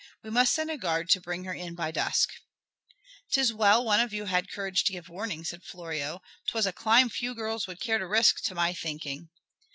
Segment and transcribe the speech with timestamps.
[0.23, 2.31] We must send a guard to bring her in by dusk."
[3.31, 6.23] "'Tis well one of you had courage to give the warning," said Florio.
[6.49, 9.29] "'Twas a climb few girls would care to risk to my thinking."